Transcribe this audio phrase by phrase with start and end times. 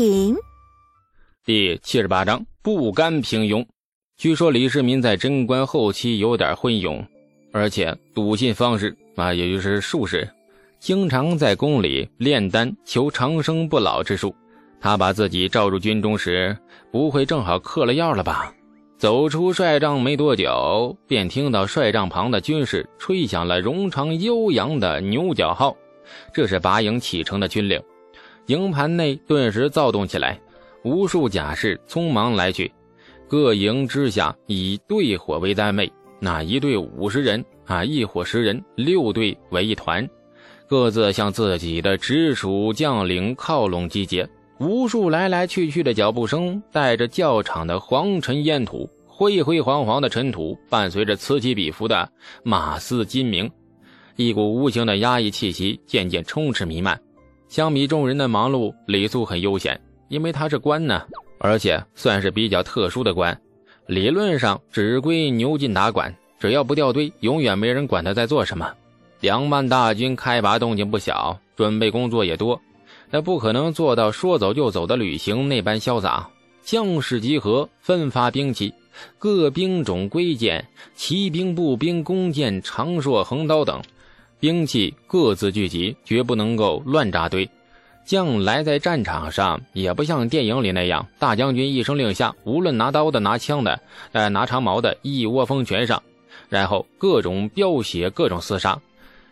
[0.00, 0.34] 品。
[1.44, 3.62] 第七十八章不甘平庸。
[4.16, 7.04] 据说李世民在贞观后期有点昏庸，
[7.52, 10.26] 而且笃信方士啊，也就是术士，
[10.78, 14.34] 经常在宫里炼丹求长生不老之术。
[14.80, 16.56] 他把自己召入军中时，
[16.90, 18.54] 不会正好嗑了药了吧？
[18.96, 25.76] 走出帅帐没多久，便听到帅帐旁的军士吹响了冗长悠扬的牛角号，
[26.32, 27.78] 这是拔营启程的军令。
[28.46, 30.40] 营盘内顿时躁动起来，
[30.82, 32.70] 无数甲士匆忙来去。
[33.28, 40.08] 各营之下以队伙为单位，那一队五十人啊，一伙十人，六队为一团，
[40.66, 44.28] 各自向自己的直属将领靠拢集结。
[44.58, 52.10] 无数来来去去的脚步声，带着教场的黄尘烟土，灰灰黄黄的尘土，伴随着此起彼伏的
[52.42, 53.50] 马嘶金鸣，
[54.16, 57.00] 一股无形的压抑气息渐渐充斥弥漫。
[57.50, 61.02] 相比众人的忙碌，李素很悠闲，因为他是官呢，
[61.40, 63.36] 而且算是比较特殊的官，
[63.88, 68.72] 理论上只归牛进达管，只要不掉队，永远没人管他在做什么。
[69.18, 72.58] 两万大军开拔动静不小，准备工作也多。
[73.10, 76.30] 那不可能做到说走就走的旅行那般潇洒。
[76.62, 78.72] 将士集合，分发兵器，
[79.18, 83.82] 各兵种归建，骑兵、步兵、弓箭、长槊、横刀等
[84.40, 87.48] 兵器各自聚集，绝不能够乱扎堆。
[88.06, 93.80] 将来在战场上，也不像电影里那样，大将军一声令下，无论拿刀的、拿枪的、
[94.12, 96.02] 呃拿长矛的，一窝蜂全上，
[96.48, 98.80] 然后各种飙血，各种厮杀。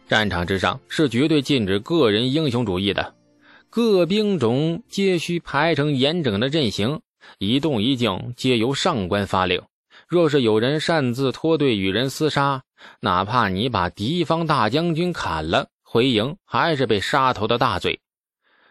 [0.07, 3.15] 战场之上是绝对禁止个人英雄主义的。
[3.71, 7.01] 各兵种皆需排成严整的阵型，
[7.39, 9.61] 一动一静皆由上官发令。
[10.09, 12.63] 若是有人擅自脱队与人厮杀，
[13.01, 18.01] 哪怕你把敌方大将军砍了，回营还是被杀头的大罪。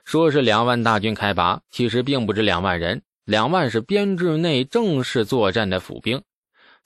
[0.04, 6.24] 说是两万大军开拔，其实并不止两万人，两万是编制内正式作战的府兵，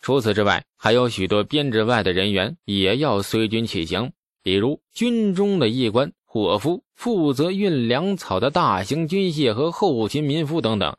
[0.02, 4.12] 除此之外，还有许多编制外的人员也要随军起行，
[4.44, 6.12] 比如军中的役官。
[6.26, 10.96] 伙夫负责运粮草的大型军械和后勤民夫等等，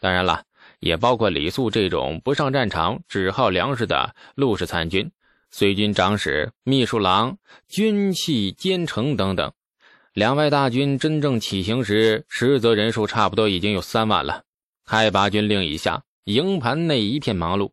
[0.00, 0.42] 当然了，
[0.80, 5.10] 也包括李素这种不上战场只耗粮食的陆氏参军、
[5.50, 9.52] 随军长史、秘书郎、军器监丞等等。
[10.12, 14.42] 两外大军真正起行时，实则人数差不多已经有三万了。
[14.86, 17.70] 开拔军令一下，营盘内一片忙碌。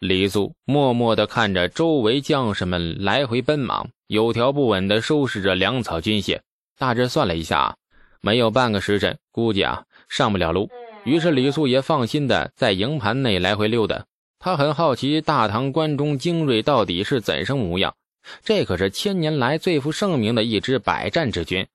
[0.00, 6.40] 李素默默地看着周围将士们来回奔忙，有条不紊地收拾着粮草军械。
[6.76, 7.76] 大致算了一下，
[8.20, 10.68] 没有半个时辰，估计啊上不了路。
[11.04, 14.06] 于是李素也放心的在营盘内来回溜达。
[14.38, 17.94] 他很好奇大唐关中精锐到底是怎生模样。
[18.42, 21.66] 这可是千年来最负盛名的一支百战之军。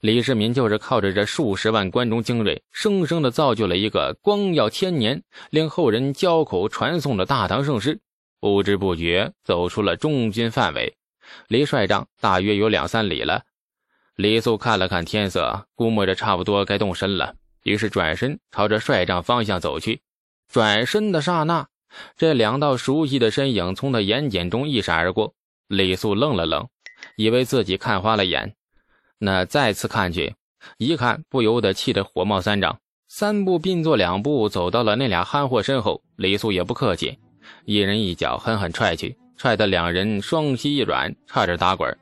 [0.00, 8.00] 李世民就是靠着这数十万关中精锐，生生的造就了一个光耀千年、令后人交口传颂的大唐盛世。
[8.40, 10.96] 不知不觉走出了中军范围，
[11.46, 13.42] 离帅帐大约有两三里了。
[14.16, 20.00] 李素看了看天色，估摸着差不多该动身了，于是转身朝着帅帐方向走去。
[20.48, 21.66] 转身的刹那，
[22.16, 25.34] 这两道熟悉的身影从他眼睑中一闪而过。
[25.68, 26.68] 李素愣了愣，
[27.16, 28.54] 以为自己看花了眼。
[29.18, 30.34] 那再次看去，
[30.76, 32.78] 一看不由得气得火冒三丈，
[33.08, 36.02] 三步并作两步走到了那俩憨货身后。
[36.16, 37.18] 李素也不客气，
[37.64, 41.96] 一人一脚狠狠踹去，踹得两人双膝一软，差点打滚。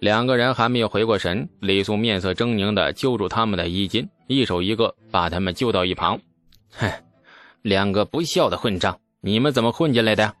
[0.00, 6.18] 两个人还没有回过神，李素面色狰狞地揪住他们的衣襟，一手一个把他们救到一旁。
[6.70, 6.90] 哼，
[7.62, 10.34] 两个不孝的混账，你们怎么混进来的？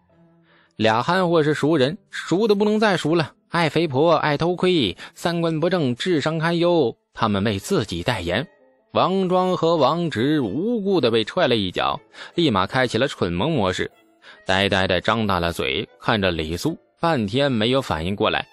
[0.76, 3.34] 俩憨货是熟人，熟的不能再熟了。
[3.50, 6.96] 爱肥婆，爱偷窥，三观不正，智商堪忧。
[7.12, 8.48] 他们为自己代言。
[8.92, 12.00] 王庄和王直无辜的被踹了一脚，
[12.34, 13.90] 立马开启了蠢萌模式，
[14.46, 18.46] 呆呆的张大了嘴，看着李苏，半天没有反应过来。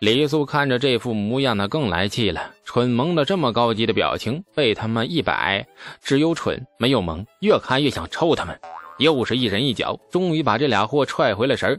[0.00, 2.54] 李素看着这副模样，那更来气了。
[2.64, 5.66] 蠢萌的这么高级的表情，被他们一摆，
[6.02, 8.58] 只有蠢没有萌，越看越想抽他们。
[8.96, 11.78] 又是一人一脚，终于把这俩货踹回了神儿。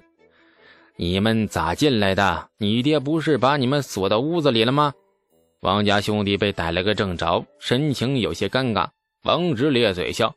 [0.97, 2.49] 你们咋进来的？
[2.59, 4.93] 你爹不是把你们锁到屋子里了吗？
[5.61, 8.89] 王家兄弟被逮了个正着，神情有些尴尬。
[9.23, 10.35] 王直咧嘴笑：“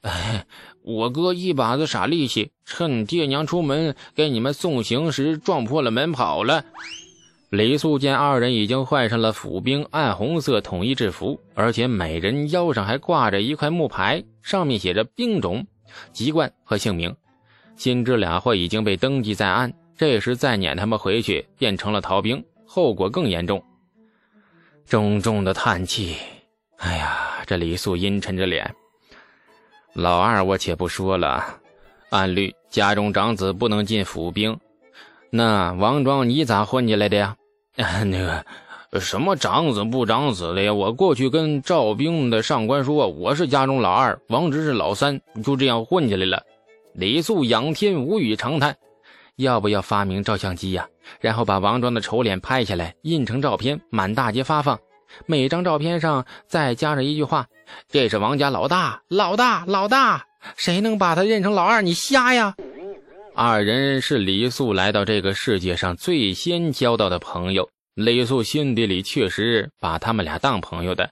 [0.00, 0.46] 哎，
[0.82, 6.64] 我哥一把子傻力气，趁爹娘出门给你们送行时撞破了门跑了。”
[7.50, 15.66] 李素见二人已经换上了府兵暗红色统一制服，而且每人腰上还挂着一块木牌，上面写着兵种、
[16.12, 17.12] 籍贯和姓名，
[17.74, 19.72] 心知俩货已经被登记在案。
[19.96, 23.60] 这时再撵他们回去，变成了逃兵，后果更严重。
[24.86, 26.14] 重重的叹气。
[26.76, 28.72] 哎呀，这李素阴沉着脸。
[29.92, 31.58] 老二，我且不说了，
[32.10, 34.56] 按律家中长子不能进府兵。
[35.30, 37.36] 那王庄，你咋混进来的呀？
[38.04, 38.44] 那个。
[39.00, 40.74] 什么长子不长子的呀？
[40.74, 46.42] 我过去跟赵兵的上官说，我是家中老二，王直是老三，就这样混进来了。
[46.92, 48.76] 李素仰天无语长叹
[49.38, 50.88] ：“要不要发明照相机呀？
[51.20, 54.80] 然后把王庄的丑脸拍下来，印成照片，满大街发放。
[55.26, 57.46] 每张照片上再加上一句话：
[57.88, 60.26] 这是王家老大，老大，老大。
[60.56, 61.80] 谁能把他认成老二？
[61.80, 62.56] 你瞎呀！”
[63.34, 67.70] 二人是李素来到这个世界上最先交到的朋友。
[67.94, 71.10] 李素心底里确实把他们俩当朋友的，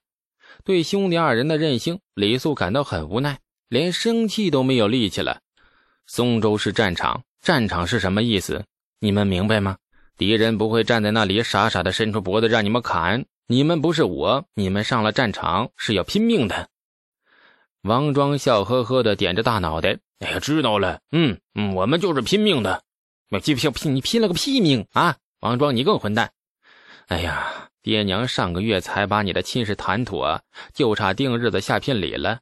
[0.65, 3.39] 对兄弟二人的任性，李素感到很无奈，
[3.69, 5.41] 连生气都没有力气了。
[6.07, 8.65] 松州是战场，战场是什么意思？
[9.01, 9.77] 你们明白吗？
[10.17, 16.69] 敌人不会站在那里傻傻的伸出脖子让你们砍，你们不是我，你们上了战场是要拼命的。
[17.83, 22.83] 王庄笑呵呵的点着大脑袋，哎呀，知道了，嗯嗯，我们就是拼命的。
[23.31, 25.17] 我拼拼拼，你拼了个屁命啊！
[25.41, 26.33] 王庄，你更混蛋。
[27.07, 30.43] 哎呀，爹娘上个月才把你的亲事谈妥，
[30.75, 32.41] 就差定日子下聘礼了。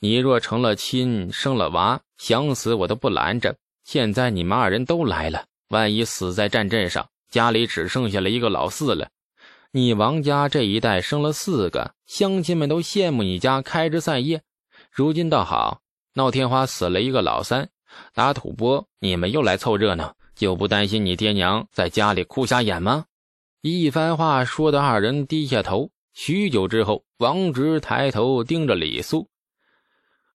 [0.00, 3.56] 你若成了亲，生了娃，想死我都不拦着。
[3.84, 9.08] 现在你们二人都来了，万一死在战阵上，家里只剩下了一个老四了。
[9.70, 14.42] 你王家这一代生了四个，乡亲们都羡慕你家开枝散叶。
[14.90, 15.80] 如今倒好，
[16.16, 17.68] 闹天花死了一个老三，
[18.12, 23.06] 打吐蕃你们又来凑热闹，就不担心你爹娘在家里哭瞎眼吗？
[23.62, 25.90] 一番话说的二人低下头。
[26.12, 29.28] 许久之后，王直抬头盯着李素：“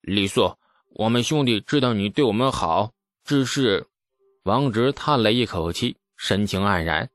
[0.04, 0.58] 李素，
[0.90, 2.92] 我们兄弟知道你对我们好，
[3.24, 3.88] 只是……”
[4.44, 7.10] 王直叹了一口气，神情黯然：“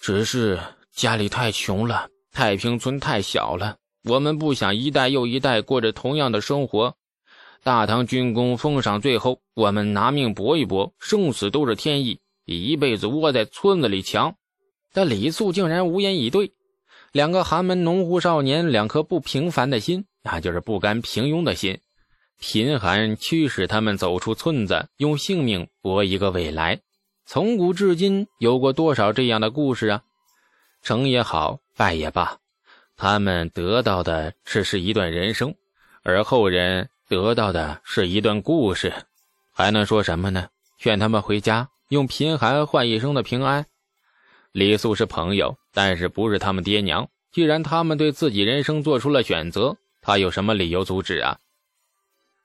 [0.00, 0.58] 只是
[0.90, 6.96] 家里太穷了，太平村太小了，我们不想一代又一代过着同样的生活。
[7.62, 14.34] 大唐军功封赏最后，我们拿命搏一搏，生死都是天意，一辈子窝在村子里强。”
[14.92, 16.52] 但李素竟然无言以对。
[17.12, 21.78] 两个寒门农户少年，两颗不平凡的心，那就是不甘平庸的心。
[22.38, 26.80] 贫寒驱使他们走出村子，用性命搏一个未来。
[27.26, 30.02] 从古至今，有过多少这样的故事啊？
[30.82, 32.38] 成也好，败也罢，
[32.96, 35.54] 他们得到的只是一段人生，
[36.02, 38.94] 而后人得到的是一段故事。
[39.50, 40.48] 还能说什么呢？
[40.78, 43.66] 劝他们回家，用贫寒换一生的平安。
[44.52, 47.08] 李素是朋友，但是不是他们爹娘。
[47.32, 51.36] 既然他们对自己人生做出了选择，他有什么理由阻止啊？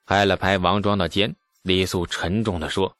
[0.04, 2.92] 拍了拍王庄的肩，李素沉重地说：“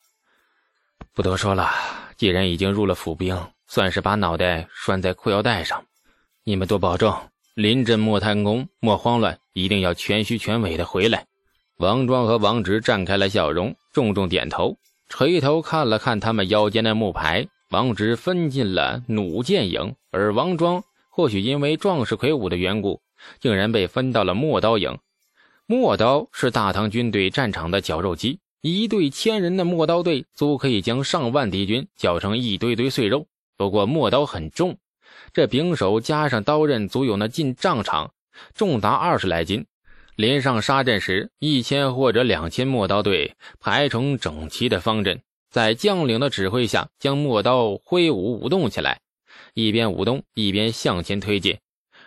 [1.13, 1.69] 不多说了，
[2.17, 3.37] 既然已经入了府兵，
[3.67, 5.85] 算是把脑袋拴在裤腰带上。
[6.45, 7.13] 你们多保重，
[7.55, 11.27] 临阵莫贪功，莫慌乱，一定要全虚全尾的回来。”
[11.79, 14.79] 王庄和王直绽开了笑容，重重点头，
[15.11, 17.47] 垂头看了看他们腰间的木牌。
[17.69, 23.03] 王直分进了弩箭营，而王庄或许因为壮士魁梧的缘故，
[23.41, 24.97] 竟然被分到了陌刀营。
[25.67, 33.27] 陌刀是大唐军队战场的绞肉机，一队千人的陌刀队足可以将上万敌军绞成一堆堆碎肉。
[33.59, 34.79] 不过陌刀很重，
[35.35, 38.13] 这柄手加上刀刃，足有那近丈长，
[38.55, 39.67] 重达二十来斤。
[40.17, 45.21] 临上杀阵时，一千或者两千陌刀队排成整齐的方阵。
[45.51, 49.01] 在将领的指挥下，将陌刀挥舞舞动起来，
[49.53, 51.59] 一边舞动一边向前推进。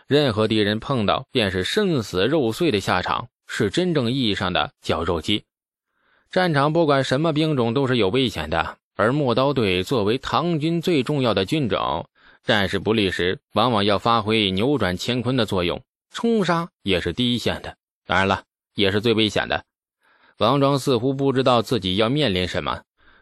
[0.07, 5.43] 任何敌人碰到，便是身死肉碎的下场，是真正意义上的绞肉机。
[6.31, 12.09] 战场不管什么兵种都是有危险的，而陌刀队作为唐军最重要的军种，
[12.43, 15.83] 战事不利时，往往要发挥扭转乾坤的作用。
[16.11, 17.77] 冲杀也是第一线的，
[18.09, 18.41] 当然了，
[18.73, 19.63] 也是最危险的。
[20.39, 22.81] 王庄似乎不知道自己要面临什么。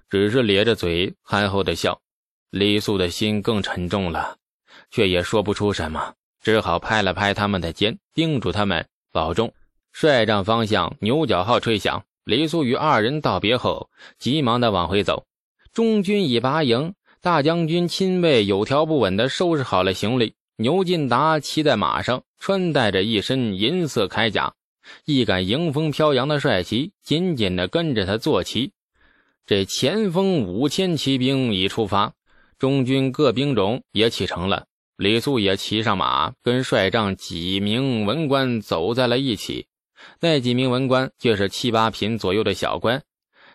[0.09, 1.99] 只是咧着嘴憨厚的笑，
[2.51, 4.37] 李素的心更沉重了，
[4.89, 9.53] 却也说不出什么，只好拍了拍他们的肩，叮嘱他们保重。
[9.91, 15.25] 帅帐方向牛角号吹响，李素与二人道别后，急忙的往回走。
[15.73, 20.35] 中军已拔营，大将军亲卫有条不紊的收拾好了行李。
[20.55, 24.55] 牛进达骑在马上，穿戴着一身银色铠甲，
[25.05, 28.71] 一杆迎风飘扬的帅旗，紧紧的跟着他坐骑。
[29.45, 32.13] 这前锋五千骑兵已出发，
[32.59, 34.65] 中军各兵种也启程了。
[34.97, 39.67] 李素也骑上马，跟帅帐几名文官走在了一起。
[40.19, 43.03] 那几名文官却是七八品左右的小官，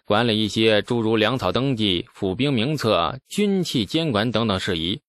[0.05, 5.01] 管理一些诸如粮草登记、府兵名册、军器监管等等事宜。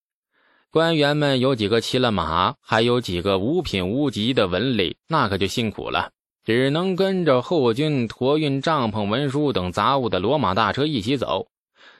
[0.73, 6.09] 官员们有几个骑了马，还有几个无品无级的文吏，那可就辛苦了，
[6.43, 11.45] 只能跟着后军驮运帐篷、文书等杂物的骡马大车一起走。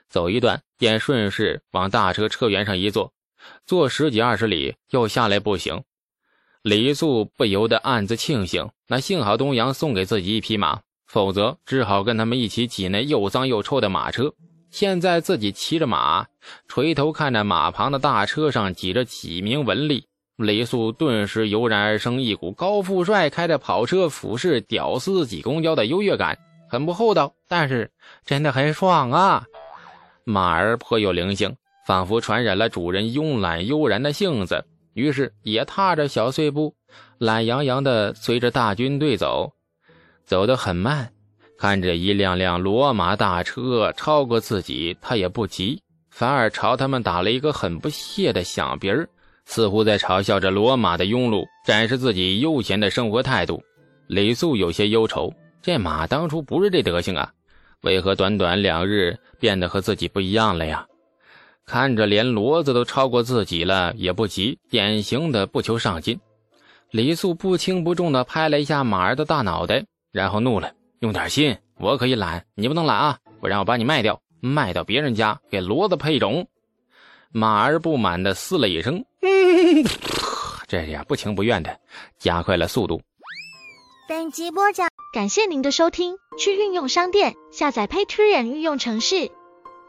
[0.10, 3.14] 走一段，便顺势往大车车辕上一坐，
[3.68, 5.84] 坐十几二十里，又下来步行。
[6.64, 14.34] 李素不由得暗自庆幸，那幸好东阳送给自己一匹马，否则只好跟他们一起挤那又脏又臭的马车。
[14.74, 16.26] 现在自己骑着马，
[16.68, 20.04] 垂头看着马旁的大车上挤着几名文吏，
[20.36, 26.36] 李素顿时油然而生一股高富帅开着跑车俯视屌丝挤公交的优越感，
[26.68, 27.92] 很不厚道，但是
[28.26, 29.46] 真的很爽啊！
[30.26, 34.66] 马儿颇有灵性，仿佛传染了主人慵懒悠然的性子，
[34.96, 36.74] 于是也踏着小碎步，
[37.20, 39.54] 懒洋洋地随着大军队走，
[40.26, 41.13] 走得很慢。
[41.64, 49.08] 看着一辆辆骡马大车超过自己，他也不急，反而朝他们打了一个很不屑的响鼻儿，
[49.46, 53.64] 似乎在嘲笑着骡马的庸碌，展示自己悠闲的生活态度。
[54.08, 57.32] 李素有些忧愁，这马当初不是这德行啊，
[57.84, 60.86] 为何短短两日变得和自己不一样了呀？
[61.66, 66.20] 看着连骡子都超过自己了，也不急，典型的不求上进。
[66.92, 70.74] 李素不轻不重地拍了一下马儿的大脑袋，然后怒了。
[71.04, 73.20] 用点心，我可以懒，你不能懒啊！
[73.42, 76.48] 不然我把你卖掉，卖到别人家给骡子配种。
[77.30, 79.04] 马儿不满的嘶了一声，
[80.66, 81.78] 这呀不情不愿的
[82.18, 83.02] 加快了速度。
[84.08, 86.16] 本集播讲，感谢您的收听。
[86.40, 89.30] 去运用商店下载 Patreon 运用城市，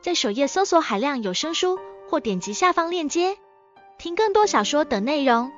[0.03, 1.79] 在首页搜索海量有声书，
[2.11, 3.37] 或点击下方链接
[3.99, 5.53] 听更多小说等内容。